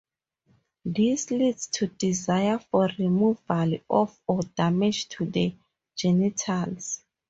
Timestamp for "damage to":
4.57-5.25